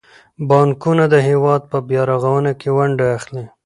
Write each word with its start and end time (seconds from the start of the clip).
بانکونه 0.49 1.05
د 1.13 1.15
هیواد 1.29 1.61
په 1.71 1.77
بیارغونه 1.89 2.51
کې 2.59 2.69
ونډه 2.77 3.05
اخلي. 3.17 3.45